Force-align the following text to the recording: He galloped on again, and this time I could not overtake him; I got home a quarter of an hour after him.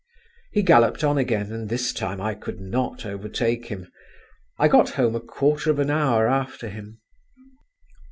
He 0.51 0.63
galloped 0.63 1.03
on 1.03 1.19
again, 1.19 1.51
and 1.51 1.69
this 1.69 1.93
time 1.93 2.19
I 2.19 2.33
could 2.33 2.59
not 2.59 3.05
overtake 3.05 3.67
him; 3.67 3.91
I 4.57 4.67
got 4.67 4.89
home 4.97 5.15
a 5.15 5.19
quarter 5.21 5.69
of 5.69 5.77
an 5.77 5.91
hour 5.91 6.27
after 6.27 6.69
him. 6.69 6.97